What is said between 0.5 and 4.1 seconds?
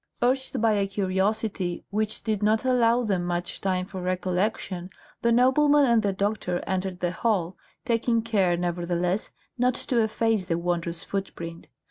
by a curiosity which did not allow them much time for